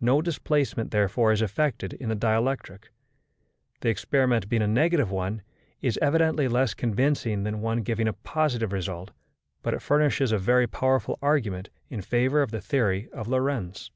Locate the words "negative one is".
4.66-5.96